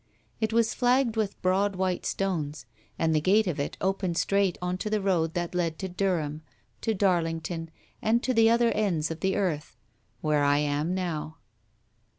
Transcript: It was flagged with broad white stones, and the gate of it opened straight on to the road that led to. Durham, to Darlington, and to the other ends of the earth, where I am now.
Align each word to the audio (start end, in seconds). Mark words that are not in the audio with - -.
It 0.39 0.51
was 0.51 0.73
flagged 0.73 1.15
with 1.15 1.39
broad 1.43 1.75
white 1.75 2.07
stones, 2.07 2.65
and 2.97 3.13
the 3.13 3.21
gate 3.21 3.45
of 3.45 3.59
it 3.59 3.77
opened 3.79 4.17
straight 4.17 4.57
on 4.59 4.79
to 4.79 4.89
the 4.89 4.99
road 4.99 5.35
that 5.35 5.53
led 5.53 5.77
to. 5.77 5.87
Durham, 5.87 6.41
to 6.81 6.95
Darlington, 6.95 7.69
and 8.01 8.23
to 8.23 8.33
the 8.33 8.49
other 8.49 8.71
ends 8.71 9.11
of 9.11 9.19
the 9.19 9.35
earth, 9.35 9.77
where 10.21 10.43
I 10.43 10.57
am 10.57 10.95
now. 10.95 11.37